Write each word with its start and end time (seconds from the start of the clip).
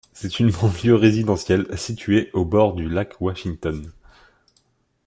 C'est 0.13 0.39
une 0.39 0.49
banlieue 0.49 0.95
résidentielle 0.95 1.67
située 1.77 2.31
au 2.33 2.43
bord 2.43 2.73
du 2.73 2.89
lac 2.89 3.21
Washington. 3.21 3.91